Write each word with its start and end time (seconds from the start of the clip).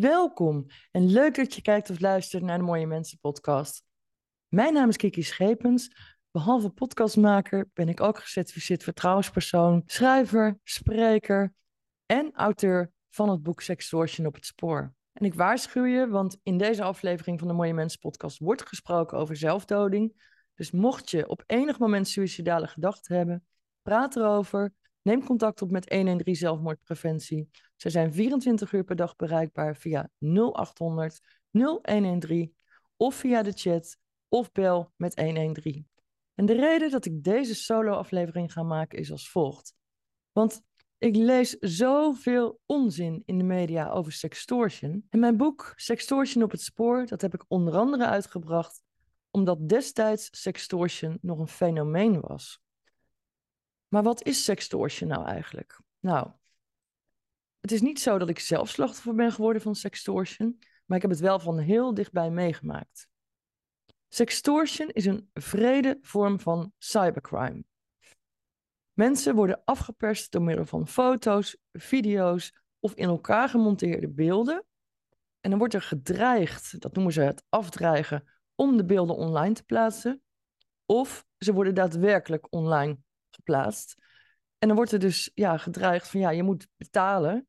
Welkom 0.00 0.66
en 0.90 1.06
leuk 1.06 1.34
dat 1.34 1.54
je 1.54 1.62
kijkt 1.62 1.90
of 1.90 2.00
luistert 2.00 2.42
naar 2.42 2.58
de 2.58 2.64
Mooie 2.64 2.86
Mensen 2.86 3.18
podcast. 3.18 3.82
Mijn 4.48 4.72
naam 4.72 4.88
is 4.88 4.96
Kiki 4.96 5.22
Schepens. 5.22 5.96
Behalve 6.30 6.70
podcastmaker 6.70 7.68
ben 7.72 7.88
ik 7.88 8.00
ook 8.00 8.18
gecertificeerd 8.18 8.82
vertrouwenspersoon, 8.82 9.82
schrijver, 9.86 10.58
spreker 10.62 11.54
en 12.06 12.32
auteur 12.32 12.92
van 13.10 13.28
het 13.28 13.42
boek 13.42 13.60
Sextortion 13.60 14.26
op 14.26 14.34
het 14.34 14.46
spoor. 14.46 14.94
En 15.12 15.24
ik 15.24 15.34
waarschuw 15.34 15.84
je, 15.84 16.08
want 16.08 16.38
in 16.42 16.58
deze 16.58 16.82
aflevering 16.82 17.38
van 17.38 17.48
de 17.48 17.54
Mooie 17.54 17.74
Mensen 17.74 18.00
podcast 18.00 18.38
wordt 18.38 18.68
gesproken 18.68 19.18
over 19.18 19.36
zelfdoding. 19.36 20.32
Dus 20.54 20.70
mocht 20.70 21.10
je 21.10 21.28
op 21.28 21.42
enig 21.46 21.78
moment 21.78 22.08
suïcidale 22.08 22.66
gedachten 22.66 23.16
hebben, 23.16 23.46
praat 23.82 24.16
erover. 24.16 24.72
Neem 25.04 25.24
contact 25.24 25.62
op 25.62 25.70
met 25.70 25.88
113 25.88 26.36
Zelfmoordpreventie. 26.36 27.48
Ze 27.76 27.90
zijn 27.90 28.12
24 28.12 28.72
uur 28.72 28.84
per 28.84 28.96
dag 28.96 29.16
bereikbaar 29.16 29.76
via 29.76 30.10
0800 30.18 31.20
0113 31.50 32.54
of 32.96 33.14
via 33.14 33.42
de 33.42 33.52
chat 33.52 33.96
of 34.28 34.52
bel 34.52 34.92
met 34.96 35.14
113. 35.14 35.88
En 36.34 36.46
de 36.46 36.52
reden 36.52 36.90
dat 36.90 37.04
ik 37.04 37.22
deze 37.22 37.54
solo-aflevering 37.54 38.52
ga 38.52 38.62
maken 38.62 38.98
is 38.98 39.10
als 39.10 39.30
volgt. 39.30 39.74
Want 40.32 40.62
ik 40.98 41.16
lees 41.16 41.56
zoveel 41.58 42.60
onzin 42.66 43.22
in 43.24 43.38
de 43.38 43.44
media 43.44 43.90
over 43.90 44.12
sextortion. 44.12 45.06
En 45.10 45.18
mijn 45.18 45.36
boek 45.36 45.72
Sextortion 45.76 46.42
op 46.42 46.50
het 46.50 46.60
spoor, 46.60 47.06
dat 47.06 47.20
heb 47.20 47.34
ik 47.34 47.44
onder 47.48 47.76
andere 47.76 48.06
uitgebracht 48.06 48.82
omdat 49.30 49.68
destijds 49.68 50.28
sextortion 50.30 51.18
nog 51.20 51.38
een 51.38 51.48
fenomeen 51.48 52.20
was. 52.20 52.62
Maar 53.94 54.02
wat 54.02 54.24
is 54.24 54.44
sextortion 54.44 55.08
nou 55.08 55.26
eigenlijk? 55.26 55.80
Nou, 56.00 56.30
het 57.60 57.72
is 57.72 57.80
niet 57.80 58.00
zo 58.00 58.18
dat 58.18 58.28
ik 58.28 58.38
zelf 58.38 58.68
slachtoffer 58.68 59.14
ben 59.14 59.32
geworden 59.32 59.62
van 59.62 59.74
sextortion, 59.74 60.58
maar 60.84 60.96
ik 60.96 61.02
heb 61.02 61.10
het 61.10 61.20
wel 61.20 61.38
van 61.38 61.58
heel 61.58 61.94
dichtbij 61.94 62.30
meegemaakt. 62.30 63.08
Sextortion 64.08 64.88
is 64.88 65.06
een 65.06 65.30
vrede 65.34 65.98
vorm 66.00 66.40
van 66.40 66.72
cybercrime. 66.78 67.64
Mensen 68.92 69.34
worden 69.34 69.62
afgeperst 69.64 70.32
door 70.32 70.42
middel 70.42 70.66
van 70.66 70.88
foto's, 70.88 71.56
video's 71.72 72.52
of 72.80 72.94
in 72.94 73.08
elkaar 73.08 73.48
gemonteerde 73.48 74.08
beelden. 74.08 74.64
En 75.40 75.50
dan 75.50 75.58
wordt 75.58 75.74
er 75.74 75.82
gedreigd, 75.82 76.80
dat 76.80 76.94
noemen 76.94 77.12
ze 77.12 77.20
het 77.20 77.44
afdreigen, 77.48 78.28
om 78.54 78.76
de 78.76 78.84
beelden 78.84 79.16
online 79.16 79.54
te 79.54 79.64
plaatsen. 79.64 80.22
Of 80.86 81.26
ze 81.38 81.52
worden 81.52 81.74
daadwerkelijk 81.74 82.46
online 82.50 83.02
geplaatst. 83.34 83.94
En 84.58 84.68
dan 84.68 84.76
wordt 84.76 84.92
er 84.92 84.98
dus 84.98 85.30
ja, 85.34 85.56
gedreigd 85.56 86.08
van 86.08 86.20
ja, 86.20 86.30
je 86.30 86.42
moet 86.42 86.68
betalen, 86.76 87.48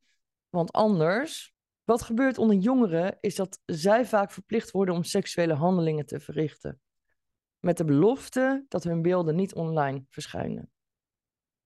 want 0.49 0.71
anders. 0.71 1.53
Wat 1.83 2.01
gebeurt 2.01 2.37
onder 2.37 2.55
jongeren 2.55 3.17
is 3.19 3.35
dat 3.35 3.59
zij 3.65 4.05
vaak 4.05 4.31
verplicht 4.31 4.71
worden 4.71 4.95
om 4.95 5.03
seksuele 5.03 5.53
handelingen 5.53 6.05
te 6.05 6.19
verrichten. 6.19 6.81
Met 7.59 7.77
de 7.77 7.85
belofte 7.85 8.65
dat 8.67 8.83
hun 8.83 9.01
beelden 9.01 9.35
niet 9.35 9.53
online 9.53 10.05
verschijnen. 10.09 10.71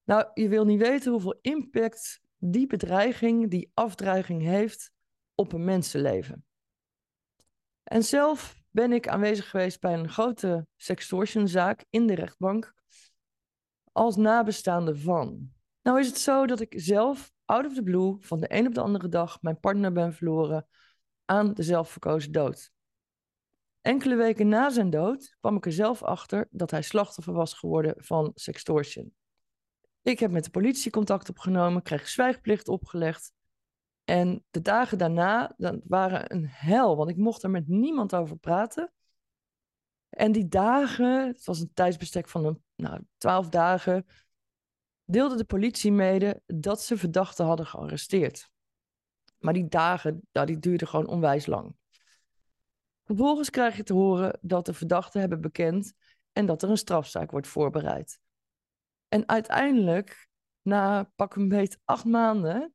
Nou, 0.03 0.29
je 0.33 0.49
wil 0.49 0.65
niet 0.65 0.81
weten 0.81 1.11
hoeveel 1.11 1.37
impact 1.41 2.21
die 2.37 2.67
bedreiging, 2.67 3.49
die 3.49 3.71
afdreiging 3.73 4.41
heeft 4.41 4.91
op 5.35 5.53
een 5.53 5.63
mensenleven. 5.63 6.45
En 7.83 8.03
zelf 8.03 8.61
ben 8.69 8.91
ik 8.91 9.07
aanwezig 9.07 9.49
geweest 9.49 9.79
bij 9.79 9.93
een 9.93 10.09
grote 10.09 10.67
sextortionzaak 10.75 11.85
in 11.89 12.07
de 12.07 12.15
rechtbank 12.15 12.73
als 13.91 14.15
nabestaande 14.15 14.95
van. 14.95 15.51
Nou 15.81 15.99
is 15.99 16.07
het 16.07 16.17
zo 16.17 16.45
dat 16.45 16.59
ik 16.59 16.73
zelf, 16.75 17.31
out 17.45 17.65
of 17.65 17.73
the 17.73 17.83
blue, 17.83 18.15
van 18.19 18.39
de 18.39 18.53
een 18.53 18.67
op 18.67 18.73
de 18.73 18.81
andere 18.81 19.07
dag 19.07 19.41
mijn 19.41 19.59
partner 19.59 19.91
ben 19.91 20.13
verloren 20.13 20.67
aan 21.25 21.53
de 21.53 21.63
zelfverkozen 21.63 22.31
dood. 22.31 22.71
Enkele 23.81 24.15
weken 24.15 24.47
na 24.47 24.69
zijn 24.69 24.89
dood 24.89 25.35
kwam 25.39 25.55
ik 25.55 25.65
er 25.65 25.71
zelf 25.71 26.03
achter 26.03 26.47
dat 26.51 26.71
hij 26.71 26.81
slachtoffer 26.81 27.33
was 27.33 27.53
geworden 27.53 27.93
van 27.97 28.31
sextortion. 28.35 29.13
Ik 30.01 30.19
heb 30.19 30.31
met 30.31 30.43
de 30.43 30.49
politie 30.49 30.91
contact 30.91 31.29
opgenomen, 31.29 31.81
kreeg 31.81 32.07
zwijgplicht 32.07 32.67
opgelegd. 32.67 33.33
En 34.03 34.45
de 34.49 34.61
dagen 34.61 34.97
daarna 34.97 35.53
dat 35.57 35.79
waren 35.83 36.33
een 36.33 36.47
hel, 36.47 36.95
want 36.95 37.09
ik 37.09 37.17
mocht 37.17 37.43
er 37.43 37.49
met 37.49 37.67
niemand 37.67 38.15
over 38.15 38.37
praten. 38.37 38.93
En 40.09 40.31
die 40.31 40.47
dagen, 40.47 41.27
het 41.27 41.45
was 41.45 41.59
een 41.59 41.73
tijdsbestek 41.73 42.27
van 42.27 42.45
een, 42.45 42.63
nou, 42.75 43.01
twaalf 43.17 43.49
dagen, 43.49 44.05
deelde 45.03 45.37
de 45.37 45.45
politie 45.45 45.91
mede 45.91 46.41
dat 46.45 46.81
ze 46.81 46.97
verdachten 46.97 47.45
hadden 47.45 47.65
gearresteerd. 47.65 48.49
Maar 49.37 49.53
die 49.53 49.67
dagen, 49.67 50.27
nou, 50.31 50.45
die 50.45 50.59
duurden 50.59 50.87
gewoon 50.87 51.07
onwijs 51.07 51.45
lang. 51.45 51.75
Vervolgens 53.03 53.49
krijg 53.49 53.75
je 53.75 53.83
te 53.83 53.93
horen 53.93 54.39
dat 54.41 54.65
de 54.65 54.73
verdachten 54.73 55.19
hebben 55.19 55.41
bekend 55.41 55.93
en 56.31 56.45
dat 56.45 56.61
er 56.61 56.69
een 56.69 56.77
strafzaak 56.77 57.31
wordt 57.31 57.47
voorbereid. 57.47 58.19
En 59.07 59.27
uiteindelijk, 59.27 60.29
na 60.61 61.03
pak 61.15 61.35
een 61.35 61.47
beet 61.47 61.79
acht 61.85 62.05
maanden, 62.05 62.73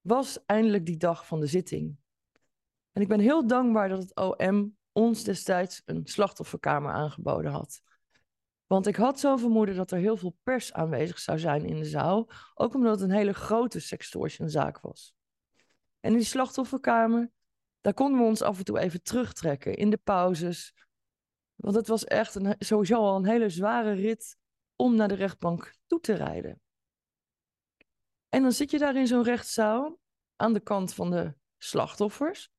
was 0.00 0.44
eindelijk 0.46 0.86
die 0.86 0.96
dag 0.96 1.26
van 1.26 1.40
de 1.40 1.46
zitting. 1.46 1.96
En 2.92 3.02
ik 3.02 3.08
ben 3.08 3.20
heel 3.20 3.46
dankbaar 3.46 3.88
dat 3.88 4.02
het 4.02 4.16
OM 4.16 4.77
ons 4.98 5.24
destijds 5.24 5.82
een 5.84 6.06
slachtofferkamer 6.06 6.92
aangeboden 6.92 7.50
had. 7.50 7.82
Want 8.66 8.86
ik 8.86 8.96
had 8.96 9.20
zo 9.20 9.36
vermoeden 9.36 9.76
dat 9.76 9.90
er 9.90 9.98
heel 9.98 10.16
veel 10.16 10.36
pers 10.42 10.72
aanwezig 10.72 11.18
zou 11.18 11.38
zijn 11.38 11.64
in 11.64 11.76
de 11.76 11.84
zaal, 11.84 12.30
ook 12.54 12.74
omdat 12.74 13.00
het 13.00 13.10
een 13.10 13.16
hele 13.16 13.32
grote 13.32 13.80
sextortionzaak 13.80 14.80
was. 14.80 15.14
En 16.00 16.10
in 16.10 16.18
die 16.18 16.26
slachtofferkamer, 16.26 17.30
daar 17.80 17.94
konden 17.94 18.20
we 18.20 18.26
ons 18.26 18.42
af 18.42 18.58
en 18.58 18.64
toe 18.64 18.78
even 18.78 19.02
terugtrekken 19.02 19.74
in 19.74 19.90
de 19.90 19.96
pauzes. 19.96 20.74
Want 21.54 21.74
het 21.74 21.88
was 21.88 22.04
echt 22.04 22.34
een, 22.34 22.54
sowieso 22.58 22.94
al 22.94 23.16
een 23.16 23.26
hele 23.26 23.48
zware 23.48 23.92
rit 23.92 24.36
om 24.76 24.94
naar 24.94 25.08
de 25.08 25.14
rechtbank 25.14 25.74
toe 25.86 26.00
te 26.00 26.14
rijden. 26.14 26.60
En 28.28 28.42
dan 28.42 28.52
zit 28.52 28.70
je 28.70 28.78
daar 28.78 28.96
in 28.96 29.06
zo'n 29.06 29.22
rechtszaal 29.22 29.98
aan 30.36 30.52
de 30.52 30.60
kant 30.60 30.94
van 30.94 31.10
de 31.10 31.34
slachtoffers. 31.58 32.50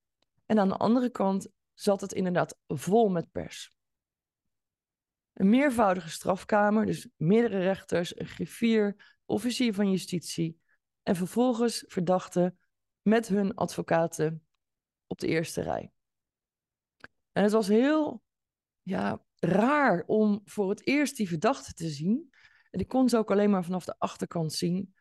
En 0.45 0.59
aan 0.59 0.69
de 0.69 0.78
andere 0.78 1.09
kant 1.09 1.47
zat 1.79 2.01
het 2.01 2.13
inderdaad 2.13 2.57
vol 2.67 3.09
met 3.09 3.31
pers. 3.31 3.78
Een 5.34 5.50
meervoudige 5.50 6.09
strafkamer, 6.09 6.85
dus 6.85 7.07
meerdere 7.16 7.59
rechters, 7.59 8.19
een 8.19 8.25
griffier, 8.25 9.17
officier 9.25 9.73
van 9.73 9.91
justitie 9.91 10.59
en 11.03 11.16
vervolgens 11.16 11.84
verdachten 11.88 12.59
met 13.01 13.28
hun 13.28 13.56
advocaten 13.56 14.47
op 15.07 15.19
de 15.19 15.28
eerste 15.28 15.62
rij. 15.62 15.91
En 17.31 17.44
het 17.44 17.51
was 17.51 17.67
heel 17.67 18.23
ja, 18.81 19.23
raar 19.35 20.03
om 20.06 20.41
voor 20.46 20.69
het 20.69 20.88
eerst 20.88 21.17
die 21.17 21.28
verdachten 21.28 21.75
te 21.75 21.90
zien. 21.90 22.29
En 22.72 22.79
ik 22.79 22.88
kon 22.88 23.09
ze 23.09 23.17
ook 23.17 23.31
alleen 23.31 23.50
maar 23.50 23.63
vanaf 23.63 23.85
de 23.85 23.96
achterkant 23.97 24.53
zien. 24.53 24.94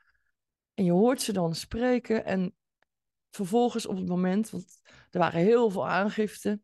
En 0.75 0.85
je 0.85 0.93
hoort 0.93 1.23
ze 1.23 1.33
dan 1.33 1.55
spreken 1.55 2.25
en 2.25 2.57
vervolgens 3.31 3.87
op 3.87 3.97
het 3.97 4.09
moment, 4.09 4.51
want 4.51 4.81
er 5.11 5.19
waren 5.19 5.41
heel 5.41 5.71
veel 5.71 5.89
aangiften, 5.89 6.63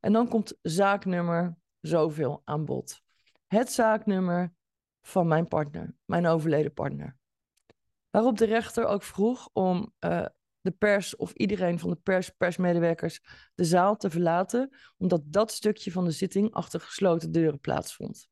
en 0.00 0.12
dan 0.12 0.28
komt 0.28 0.58
zaaknummer 0.62 1.56
zoveel 1.80 2.42
aan 2.44 2.64
bod. 2.64 3.00
Het 3.46 3.72
zaaknummer 3.72 4.52
van 5.00 5.28
mijn 5.28 5.48
partner, 5.48 5.94
mijn 6.04 6.26
overleden 6.26 6.72
partner. 6.72 7.16
Waarop 8.10 8.38
de 8.38 8.44
rechter 8.44 8.86
ook 8.86 9.02
vroeg 9.02 9.48
om 9.52 9.94
uh, 10.00 10.26
de 10.60 10.70
pers 10.70 11.16
of 11.16 11.32
iedereen 11.32 11.78
van 11.78 11.90
de 11.90 11.96
pers, 11.96 12.30
persmedewerkers, 12.30 13.20
de 13.54 13.64
zaal 13.64 13.96
te 13.96 14.10
verlaten, 14.10 14.76
omdat 14.96 15.22
dat 15.24 15.52
stukje 15.52 15.90
van 15.90 16.04
de 16.04 16.10
zitting 16.10 16.52
achter 16.52 16.80
gesloten 16.80 17.32
deuren 17.32 17.60
plaatsvond. 17.60 18.28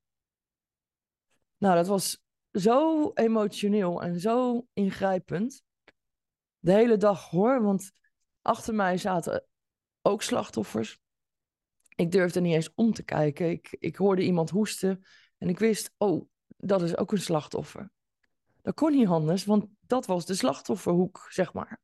Nou, 1.58 1.74
dat 1.74 1.86
was 1.86 2.22
zo 2.52 3.10
emotioneel 3.14 4.02
en 4.02 4.20
zo 4.20 4.66
ingrijpend. 4.72 5.62
De 6.58 6.72
hele 6.72 6.96
dag 6.96 7.30
hoor, 7.30 7.62
want 7.62 7.92
achter 8.42 8.74
mij 8.74 8.96
zaten 8.96 9.46
ook 10.02 10.22
slachtoffers. 10.22 11.00
Ik 11.98 12.10
durfde 12.10 12.40
niet 12.40 12.54
eens 12.54 12.74
om 12.74 12.92
te 12.92 13.02
kijken. 13.02 13.50
Ik, 13.50 13.76
ik 13.78 13.96
hoorde 13.96 14.22
iemand 14.22 14.50
hoesten 14.50 15.04
en 15.38 15.48
ik 15.48 15.58
wist, 15.58 15.94
oh, 15.96 16.28
dat 16.46 16.82
is 16.82 16.96
ook 16.96 17.12
een 17.12 17.20
slachtoffer. 17.20 17.90
Dat 18.62 18.74
kon 18.74 18.92
niet 18.92 19.08
anders, 19.08 19.44
want 19.44 19.66
dat 19.80 20.06
was 20.06 20.26
de 20.26 20.34
slachtofferhoek, 20.34 21.26
zeg 21.28 21.52
maar. 21.52 21.80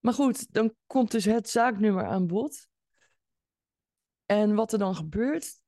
Maar 0.00 0.12
goed, 0.12 0.52
dan 0.52 0.74
komt 0.86 1.10
dus 1.10 1.24
het 1.24 1.48
zaaknummer 1.48 2.06
aan 2.06 2.26
bod. 2.26 2.68
En 4.26 4.54
wat 4.54 4.72
er 4.72 4.78
dan 4.78 4.94
gebeurt, 4.94 5.60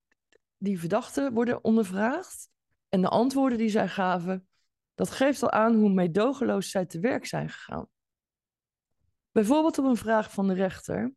die 0.57 0.79
verdachten 0.79 1.33
worden 1.33 1.65
ondervraagd. 1.65 2.49
En 2.89 3.01
de 3.01 3.09
antwoorden 3.09 3.59
die 3.59 3.69
zij 3.69 3.89
gaven, 3.89 4.49
dat 4.95 5.11
geeft 5.11 5.43
al 5.43 5.51
aan 5.51 5.75
hoe 5.75 5.93
meedogenloos 5.93 6.71
zij 6.71 6.87
te 6.87 7.01
werk 7.01 7.27
zijn 7.27 7.49
gegaan. 7.49 7.89
Bijvoorbeeld 9.33 9.79
op 9.79 9.85
een 9.85 9.97
vraag 9.97 10.33
van 10.33 10.47
de 10.47 10.55
rechter. 10.55 11.15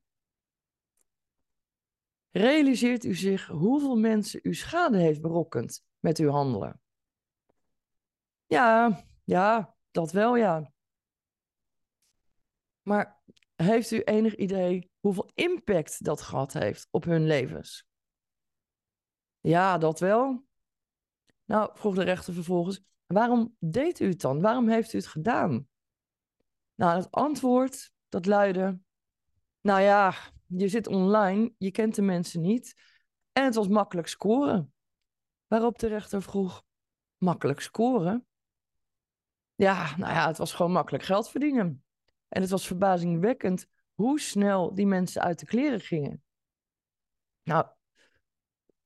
Realiseert 2.32 3.04
u 3.04 3.16
zich 3.16 3.48
hoeveel 3.48 3.96
mensen 3.96 4.40
u 4.44 4.54
schade 4.54 4.98
heeft 4.98 5.22
berokkend 5.22 5.84
met 6.00 6.18
uw 6.18 6.30
handelen? 6.30 6.82
Ja, 8.46 9.04
ja, 9.24 9.76
dat 9.92 10.12
wel 10.12 10.36
ja. 10.36 10.72
Maar 12.82 13.22
Heeft 13.56 13.92
u 13.92 14.02
enig 14.02 14.36
idee 14.36 14.92
hoeveel 15.00 15.30
impact 15.34 16.04
dat 16.04 16.22
gehad 16.22 16.54
heeft 16.54 16.88
op 16.92 17.04
hun 17.04 17.26
levens? 17.26 17.88
Ja, 19.40 19.78
dat 19.78 20.00
wel. 20.00 20.46
Nou, 21.46 21.70
vroeg 21.74 21.96
de 21.96 22.04
rechter 22.04 22.34
vervolgens, 22.34 22.82
waarom 23.06 23.56
deed 23.60 24.00
u 24.00 24.08
het 24.08 24.22
dan? 24.22 24.42
Waarom 24.42 24.70
heeft 24.70 24.94
u 24.94 24.98
het 24.98 25.08
gedaan? 25.08 25.68
Nou, 26.76 26.98
het 26.98 27.12
antwoord, 27.12 27.92
dat 28.10 28.26
luidde, 28.26 28.80
nou 29.62 29.82
ja, 29.82 30.14
je 30.56 30.68
zit 30.68 30.88
online, 30.88 31.54
je 31.58 31.72
kent 31.72 31.96
de 31.96 32.02
mensen 32.02 32.42
niet 32.42 32.74
en 33.32 33.44
het 33.44 33.56
was 33.56 33.68
makkelijk 33.68 34.08
scoren. 34.08 34.74
Waarop 35.48 35.80
de 35.80 35.88
rechter 35.88 36.22
vroeg, 36.22 36.64
makkelijk 37.18 37.60
scoren? 37.60 38.26
Ja, 39.56 39.98
nou 39.98 40.14
ja, 40.14 40.28
het 40.28 40.38
was 40.38 40.54
gewoon 40.54 40.72
makkelijk 40.72 41.04
geld 41.04 41.30
verdienen. 41.30 41.84
En 42.28 42.42
het 42.42 42.50
was 42.50 42.68
verbazingwekkend 42.68 43.68
hoe 43.94 44.20
snel 44.20 44.74
die 44.74 44.86
mensen 44.86 45.22
uit 45.22 45.40
de 45.40 45.46
kleren 45.46 45.80
gingen. 45.80 46.24
Nou, 47.44 47.66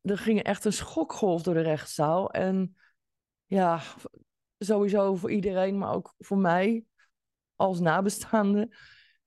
er 0.02 0.18
ging 0.18 0.44
echt 0.44 0.66
een 0.66 0.74
schokgolf 0.74 1.42
door 1.44 1.54
de 1.54 1.62
rechtszaal. 1.62 2.32
En 2.32 2.78
ja, 3.46 3.82
sowieso 4.58 5.16
voor 5.16 5.32
iedereen, 5.32 5.78
maar 5.78 5.94
ook 5.94 6.14
voor 6.18 6.38
mij 6.38 6.86
als 7.56 7.80
nabestaande, 7.80 8.76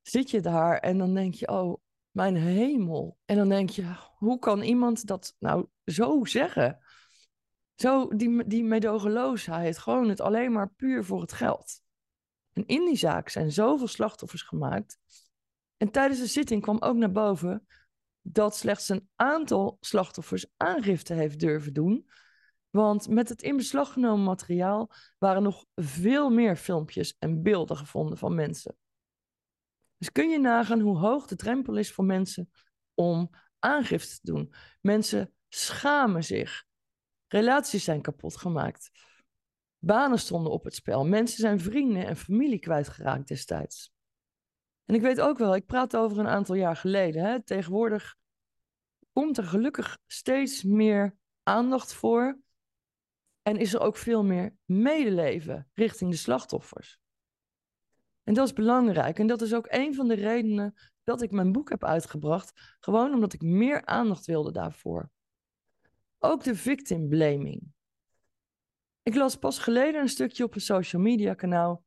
zit 0.02 0.30
je 0.30 0.40
daar 0.40 0.78
en 0.78 0.98
dan 0.98 1.14
denk 1.14 1.34
je, 1.34 1.48
oh, 1.48 1.80
mijn 2.18 2.36
hemel. 2.36 3.18
En 3.24 3.36
dan 3.36 3.48
denk 3.48 3.70
je, 3.70 3.94
hoe 4.16 4.38
kan 4.38 4.62
iemand 4.62 5.06
dat 5.06 5.36
nou 5.38 5.66
zo 5.84 6.24
zeggen? 6.24 6.78
Zo, 7.74 8.08
die, 8.16 8.46
die 8.46 8.64
medogeloosheid, 8.64 9.78
gewoon 9.78 10.08
het 10.08 10.20
alleen 10.20 10.52
maar 10.52 10.70
puur 10.70 11.04
voor 11.04 11.20
het 11.20 11.32
geld. 11.32 11.80
En 12.52 12.66
in 12.66 12.84
die 12.84 12.96
zaak 12.96 13.28
zijn 13.28 13.52
zoveel 13.52 13.86
slachtoffers 13.86 14.42
gemaakt. 14.42 14.98
En 15.76 15.90
tijdens 15.90 16.20
de 16.20 16.26
zitting 16.26 16.62
kwam 16.62 16.80
ook 16.80 16.96
naar 16.96 17.12
boven 17.12 17.66
dat 18.22 18.56
slechts 18.56 18.88
een 18.88 19.08
aantal 19.16 19.76
slachtoffers 19.80 20.46
aangifte 20.56 21.14
heeft 21.14 21.40
durven 21.40 21.72
doen. 21.72 22.10
Want 22.70 23.08
met 23.08 23.28
het 23.28 23.42
in 23.42 23.56
beslag 23.56 23.92
genomen 23.92 24.24
materiaal 24.24 24.90
waren 25.18 25.42
nog 25.42 25.64
veel 25.74 26.30
meer 26.30 26.56
filmpjes 26.56 27.16
en 27.18 27.42
beelden 27.42 27.76
gevonden 27.76 28.18
van 28.18 28.34
mensen. 28.34 28.76
Dus 29.98 30.12
kun 30.12 30.28
je 30.28 30.38
nagaan 30.38 30.80
hoe 30.80 30.98
hoog 30.98 31.26
de 31.26 31.36
drempel 31.36 31.76
is 31.76 31.92
voor 31.92 32.04
mensen 32.04 32.50
om 32.94 33.30
aangifte 33.58 34.20
te 34.20 34.32
doen. 34.32 34.54
Mensen 34.80 35.34
schamen 35.48 36.24
zich. 36.24 36.64
Relaties 37.26 37.84
zijn 37.84 38.02
kapot 38.02 38.36
gemaakt. 38.36 38.90
Banen 39.78 40.18
stonden 40.18 40.52
op 40.52 40.64
het 40.64 40.74
spel. 40.74 41.06
Mensen 41.06 41.40
zijn 41.40 41.60
vrienden 41.60 42.06
en 42.06 42.16
familie 42.16 42.58
kwijtgeraakt 42.58 43.28
destijds. 43.28 43.92
En 44.84 44.94
ik 44.94 45.00
weet 45.00 45.20
ook 45.20 45.38
wel, 45.38 45.54
ik 45.54 45.66
praat 45.66 45.96
over 45.96 46.18
een 46.18 46.28
aantal 46.28 46.54
jaar 46.54 46.76
geleden. 46.76 47.24
Hè. 47.24 47.44
Tegenwoordig 47.44 48.16
komt 49.12 49.38
er 49.38 49.44
gelukkig 49.44 49.98
steeds 50.06 50.62
meer 50.62 51.16
aandacht 51.42 51.92
voor. 51.92 52.38
En 53.42 53.56
is 53.56 53.74
er 53.74 53.80
ook 53.80 53.96
veel 53.96 54.24
meer 54.24 54.56
medeleven 54.64 55.70
richting 55.74 56.10
de 56.10 56.16
slachtoffers. 56.16 57.00
En 58.28 58.34
dat 58.34 58.46
is 58.46 58.52
belangrijk. 58.52 59.18
En 59.18 59.26
dat 59.26 59.42
is 59.42 59.54
ook 59.54 59.66
een 59.68 59.94
van 59.94 60.08
de 60.08 60.14
redenen 60.14 60.74
dat 61.04 61.22
ik 61.22 61.30
mijn 61.30 61.52
boek 61.52 61.68
heb 61.68 61.84
uitgebracht. 61.84 62.76
Gewoon 62.80 63.14
omdat 63.14 63.32
ik 63.32 63.42
meer 63.42 63.84
aandacht 63.84 64.26
wilde 64.26 64.52
daarvoor. 64.52 65.10
Ook 66.18 66.44
de 66.44 66.54
victim 66.54 67.08
blaming. 67.08 67.62
Ik 69.02 69.14
las 69.14 69.36
pas 69.36 69.58
geleden 69.58 70.00
een 70.00 70.08
stukje 70.08 70.44
op 70.44 70.54
een 70.54 70.60
social 70.60 71.02
media 71.02 71.34
kanaal. 71.34 71.84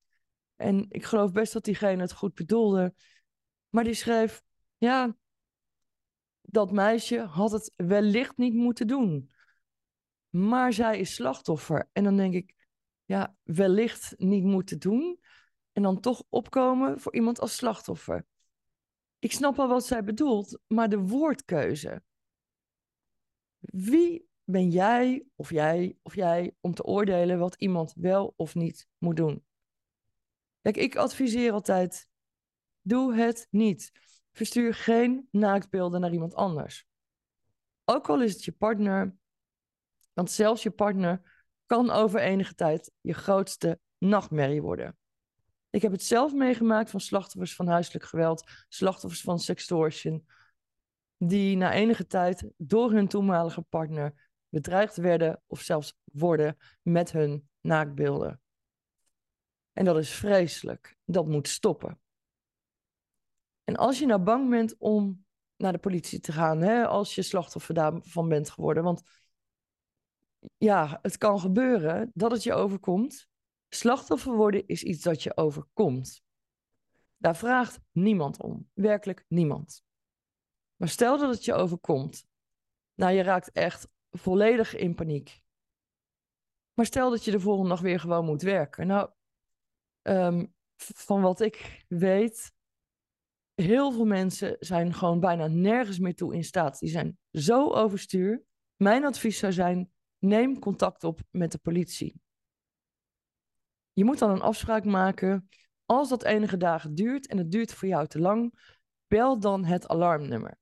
En 0.55 0.85
ik 0.89 1.03
geloof 1.03 1.31
best 1.31 1.53
dat 1.53 1.63
diegene 1.63 2.01
het 2.01 2.13
goed 2.13 2.33
bedoelde. 2.33 2.93
Maar 3.69 3.83
die 3.83 3.93
schreef: 3.93 4.41
Ja, 4.77 5.15
dat 6.41 6.71
meisje 6.71 7.19
had 7.19 7.51
het 7.51 7.73
wellicht 7.75 8.37
niet 8.37 8.53
moeten 8.53 8.87
doen. 8.87 9.31
Maar 10.29 10.73
zij 10.73 10.99
is 10.99 11.13
slachtoffer. 11.13 11.89
En 11.93 12.03
dan 12.03 12.17
denk 12.17 12.33
ik: 12.33 12.55
Ja, 13.05 13.35
wellicht 13.43 14.13
niet 14.17 14.43
moeten 14.43 14.79
doen. 14.79 15.19
En 15.71 15.81
dan 15.81 15.99
toch 15.99 16.23
opkomen 16.29 16.99
voor 16.99 17.13
iemand 17.13 17.39
als 17.39 17.55
slachtoffer. 17.55 18.25
Ik 19.19 19.31
snap 19.31 19.59
al 19.59 19.67
wat 19.67 19.85
zij 19.85 20.03
bedoelt, 20.03 20.59
maar 20.67 20.89
de 20.89 20.99
woordkeuze. 20.99 22.03
Wie 23.59 24.29
ben 24.43 24.69
jij 24.69 25.25
of 25.35 25.49
jij 25.49 25.97
of 26.01 26.15
jij 26.15 26.55
om 26.59 26.73
te 26.73 26.83
oordelen 26.83 27.39
wat 27.39 27.55
iemand 27.55 27.93
wel 27.95 28.33
of 28.35 28.55
niet 28.55 28.87
moet 28.97 29.15
doen? 29.15 29.45
Kijk, 30.61 30.77
ik 30.77 30.95
adviseer 30.95 31.51
altijd: 31.51 32.07
doe 32.81 33.15
het 33.15 33.47
niet. 33.49 33.91
Verstuur 34.31 34.73
geen 34.73 35.27
naaktbeelden 35.31 36.01
naar 36.01 36.11
iemand 36.11 36.35
anders. 36.35 36.85
Ook 37.85 38.09
al 38.09 38.21
is 38.21 38.33
het 38.33 38.43
je 38.43 38.51
partner, 38.51 39.15
want 40.13 40.31
zelfs 40.31 40.63
je 40.63 40.71
partner 40.71 41.45
kan 41.65 41.89
over 41.89 42.19
enige 42.19 42.55
tijd 42.55 42.91
je 43.01 43.13
grootste 43.13 43.79
nachtmerrie 43.97 44.61
worden. 44.61 44.97
Ik 45.71 45.81
heb 45.81 45.91
het 45.91 46.03
zelf 46.03 46.33
meegemaakt 46.33 46.89
van 46.89 46.99
slachtoffers 46.99 47.55
van 47.55 47.67
huiselijk 47.67 48.05
geweld, 48.05 48.51
slachtoffers 48.69 49.21
van 49.21 49.39
sextortion, 49.39 50.27
die 51.17 51.57
na 51.57 51.73
enige 51.73 52.07
tijd 52.07 52.51
door 52.57 52.91
hun 52.91 53.07
toenmalige 53.07 53.61
partner 53.61 54.29
bedreigd 54.49 54.95
werden 54.95 55.41
of 55.47 55.59
zelfs 55.61 55.97
worden 56.03 56.57
met 56.81 57.11
hun 57.11 57.49
naakbeelden. 57.61 58.41
En 59.73 59.85
dat 59.85 59.97
is 59.97 60.13
vreselijk. 60.13 60.97
Dat 61.05 61.27
moet 61.27 61.47
stoppen. 61.47 61.99
En 63.63 63.75
als 63.75 63.99
je 63.99 64.05
nou 64.05 64.21
bang 64.21 64.49
bent 64.49 64.75
om 64.77 65.25
naar 65.55 65.71
de 65.71 65.77
politie 65.77 66.19
te 66.19 66.31
gaan, 66.31 66.61
hè, 66.61 66.87
als 66.87 67.15
je 67.15 67.21
slachtoffer 67.21 67.73
daarvan 67.73 68.29
bent 68.29 68.49
geworden, 68.49 68.83
want 68.83 69.01
ja, 70.57 70.99
het 71.01 71.17
kan 71.17 71.39
gebeuren 71.39 72.11
dat 72.13 72.31
het 72.31 72.43
je 72.43 72.53
overkomt. 72.53 73.29
Slachtoffer 73.73 74.35
worden 74.35 74.67
is 74.67 74.83
iets 74.83 75.03
dat 75.03 75.23
je 75.23 75.37
overkomt. 75.37 76.23
Daar 77.17 77.35
vraagt 77.35 77.79
niemand 77.91 78.41
om. 78.41 78.69
Werkelijk 78.73 79.25
niemand. 79.27 79.83
Maar 80.75 80.89
stel 80.89 81.17
dat 81.17 81.33
het 81.33 81.45
je 81.45 81.53
overkomt. 81.53 82.27
Nou, 82.93 83.13
je 83.13 83.21
raakt 83.21 83.51
echt 83.51 83.87
volledig 84.09 84.75
in 84.75 84.95
paniek. 84.95 85.43
Maar 86.73 86.85
stel 86.85 87.09
dat 87.09 87.23
je 87.25 87.31
de 87.31 87.39
volgende 87.39 87.69
dag 87.69 87.81
weer 87.81 87.99
gewoon 87.99 88.25
moet 88.25 88.41
werken. 88.41 88.87
Nou, 88.87 89.09
ehm, 90.01 90.45
van 90.75 91.21
wat 91.21 91.39
ik 91.39 91.85
weet, 91.87 92.53
heel 93.53 93.91
veel 93.91 94.05
mensen 94.05 94.55
zijn 94.59 94.93
gewoon 94.93 95.19
bijna 95.19 95.47
nergens 95.47 95.99
meer 95.99 96.15
toe 96.15 96.35
in 96.35 96.43
staat. 96.43 96.79
Die 96.79 96.89
zijn 96.89 97.17
zo 97.31 97.69
overstuur. 97.69 98.43
Mijn 98.75 99.05
advies 99.05 99.37
zou 99.37 99.53
zijn: 99.53 99.91
neem 100.17 100.59
contact 100.59 101.03
op 101.03 101.19
met 101.29 101.51
de 101.51 101.57
politie. 101.57 102.21
Je 103.93 104.05
moet 104.05 104.19
dan 104.19 104.29
een 104.29 104.41
afspraak 104.41 104.85
maken. 104.85 105.49
Als 105.85 106.09
dat 106.09 106.23
enige 106.23 106.57
dagen 106.57 106.95
duurt 106.95 107.27
en 107.27 107.37
het 107.37 107.51
duurt 107.51 107.73
voor 107.73 107.87
jou 107.87 108.07
te 108.07 108.19
lang, 108.19 108.59
bel 109.07 109.39
dan 109.39 109.65
het 109.65 109.87
alarmnummer. 109.87 110.57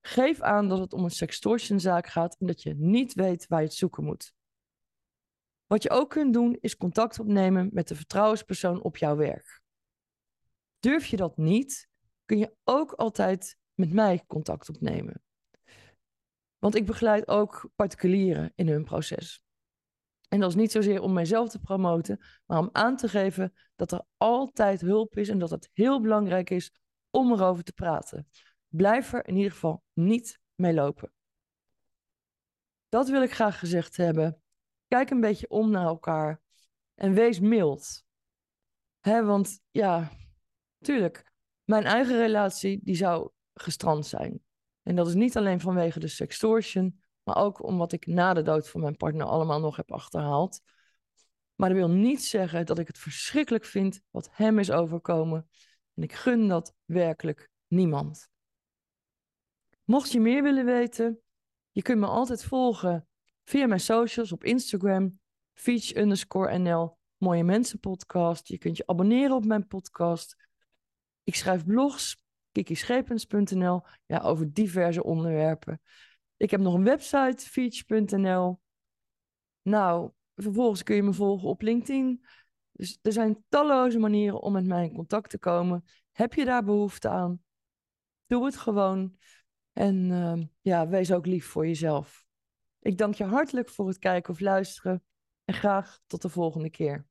Geef 0.00 0.40
aan 0.40 0.68
dat 0.68 0.78
het 0.78 0.92
om 0.92 1.04
een 1.04 1.10
sextortionzaak 1.10 2.06
gaat 2.06 2.36
en 2.38 2.46
dat 2.46 2.62
je 2.62 2.74
niet 2.74 3.14
weet 3.14 3.46
waar 3.46 3.60
je 3.60 3.66
het 3.66 3.74
zoeken 3.74 4.04
moet. 4.04 4.32
Wat 5.66 5.82
je 5.82 5.90
ook 5.90 6.10
kunt 6.10 6.32
doen 6.32 6.56
is 6.60 6.76
contact 6.76 7.18
opnemen 7.18 7.68
met 7.72 7.88
de 7.88 7.94
vertrouwenspersoon 7.94 8.82
op 8.82 8.96
jouw 8.96 9.16
werk. 9.16 9.60
Durf 10.78 11.06
je 11.06 11.16
dat 11.16 11.36
niet, 11.36 11.88
kun 12.24 12.38
je 12.38 12.54
ook 12.64 12.92
altijd 12.92 13.58
met 13.74 13.92
mij 13.92 14.24
contact 14.26 14.68
opnemen. 14.68 15.22
Want 16.58 16.74
ik 16.74 16.86
begeleid 16.86 17.28
ook 17.28 17.70
particulieren 17.74 18.52
in 18.54 18.68
hun 18.68 18.84
proces. 18.84 19.42
En 20.28 20.40
dat 20.40 20.48
is 20.48 20.56
niet 20.56 20.72
zozeer 20.72 21.00
om 21.00 21.12
mijzelf 21.12 21.48
te 21.48 21.58
promoten, 21.58 22.20
maar 22.46 22.58
om 22.58 22.68
aan 22.72 22.96
te 22.96 23.08
geven 23.08 23.54
dat 23.76 23.92
er 23.92 24.04
altijd 24.16 24.80
hulp 24.80 25.16
is 25.16 25.28
en 25.28 25.38
dat 25.38 25.50
het 25.50 25.70
heel 25.72 26.00
belangrijk 26.00 26.50
is 26.50 26.72
om 27.10 27.32
erover 27.32 27.64
te 27.64 27.72
praten. 27.72 28.28
Blijf 28.68 29.12
er 29.12 29.26
in 29.26 29.36
ieder 29.36 29.52
geval 29.52 29.82
niet 29.92 30.40
mee 30.54 30.74
lopen. 30.74 31.12
Dat 32.88 33.08
wil 33.08 33.22
ik 33.22 33.32
graag 33.32 33.58
gezegd 33.58 33.96
hebben. 33.96 34.42
Kijk 34.86 35.10
een 35.10 35.20
beetje 35.20 35.48
om 35.48 35.70
naar 35.70 35.86
elkaar 35.86 36.40
en 36.94 37.12
wees 37.12 37.40
mild. 37.40 38.04
Hè, 39.00 39.24
want 39.24 39.60
ja, 39.70 40.10
tuurlijk, 40.78 41.32
mijn 41.64 41.84
eigen 41.84 42.16
relatie 42.16 42.80
die 42.82 42.96
zou 42.96 43.30
gestrand 43.54 44.06
zijn. 44.06 44.42
En 44.82 44.96
dat 44.96 45.06
is 45.06 45.14
niet 45.14 45.36
alleen 45.36 45.60
vanwege 45.60 46.00
de 46.00 46.08
sextortion, 46.08 47.00
maar 47.28 47.44
ook 47.44 47.62
omdat 47.62 47.92
ik 47.92 48.06
na 48.06 48.34
de 48.34 48.42
dood 48.42 48.68
van 48.68 48.80
mijn 48.80 48.96
partner 48.96 49.26
allemaal 49.26 49.60
nog 49.60 49.76
heb 49.76 49.92
achterhaald. 49.92 50.60
Maar 51.54 51.68
dat 51.68 51.78
wil 51.78 51.90
niet 51.90 52.24
zeggen 52.24 52.66
dat 52.66 52.78
ik 52.78 52.86
het 52.86 52.98
verschrikkelijk 52.98 53.64
vind 53.64 54.00
wat 54.10 54.28
hem 54.32 54.58
is 54.58 54.70
overkomen. 54.70 55.48
En 55.94 56.02
ik 56.02 56.12
gun 56.12 56.48
dat 56.48 56.74
werkelijk 56.84 57.50
niemand. 57.66 58.28
Mocht 59.84 60.12
je 60.12 60.20
meer 60.20 60.42
willen 60.42 60.64
weten, 60.64 61.20
je 61.70 61.82
kunt 61.82 62.00
me 62.00 62.06
altijd 62.06 62.44
volgen 62.44 63.08
via 63.44 63.66
mijn 63.66 63.80
socials 63.80 64.32
op 64.32 64.44
Instagram, 64.44 65.20
Feach 65.54 65.94
underscore 65.94 66.58
NL, 66.58 66.98
Mooie 67.16 67.44
Mensen 67.44 67.80
podcast. 67.80 68.48
Je 68.48 68.58
kunt 68.58 68.76
je 68.76 68.86
abonneren 68.86 69.36
op 69.36 69.44
mijn 69.44 69.66
podcast. 69.66 70.36
Ik 71.24 71.34
schrijf 71.34 71.64
blogs 71.64 72.22
kikischepens.nl, 72.52 73.82
ja, 74.06 74.18
over 74.18 74.52
diverse 74.52 75.04
onderwerpen. 75.04 75.80
Ik 76.38 76.50
heb 76.50 76.60
nog 76.60 76.74
een 76.74 76.84
website, 76.84 77.46
feach.nl. 77.46 78.60
Nou, 79.62 80.10
vervolgens 80.34 80.82
kun 80.82 80.96
je 80.96 81.02
me 81.02 81.12
volgen 81.12 81.48
op 81.48 81.62
LinkedIn. 81.62 82.24
Dus 82.72 82.98
er 83.02 83.12
zijn 83.12 83.44
talloze 83.48 83.98
manieren 83.98 84.40
om 84.40 84.52
met 84.52 84.66
mij 84.66 84.84
in 84.84 84.94
contact 84.94 85.30
te 85.30 85.38
komen. 85.38 85.84
Heb 86.12 86.34
je 86.34 86.44
daar 86.44 86.64
behoefte 86.64 87.08
aan? 87.08 87.42
Doe 88.26 88.44
het 88.44 88.56
gewoon. 88.56 89.16
En 89.72 90.10
uh, 90.10 90.46
ja, 90.60 90.88
wees 90.88 91.12
ook 91.12 91.26
lief 91.26 91.46
voor 91.46 91.66
jezelf. 91.66 92.26
Ik 92.80 92.98
dank 92.98 93.14
je 93.14 93.24
hartelijk 93.24 93.68
voor 93.68 93.88
het 93.88 93.98
kijken 93.98 94.32
of 94.32 94.40
luisteren. 94.40 95.04
En 95.44 95.54
graag 95.54 96.00
tot 96.06 96.22
de 96.22 96.28
volgende 96.28 96.70
keer. 96.70 97.07